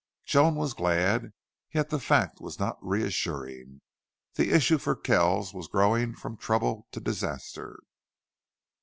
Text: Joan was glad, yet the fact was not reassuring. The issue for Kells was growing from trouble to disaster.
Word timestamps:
Joan 0.25 0.55
was 0.55 0.73
glad, 0.73 1.31
yet 1.71 1.91
the 1.91 1.99
fact 1.99 2.41
was 2.41 2.57
not 2.57 2.83
reassuring. 2.83 3.81
The 4.33 4.49
issue 4.49 4.79
for 4.79 4.95
Kells 4.95 5.53
was 5.53 5.67
growing 5.67 6.15
from 6.15 6.37
trouble 6.37 6.87
to 6.93 6.99
disaster. 6.99 7.77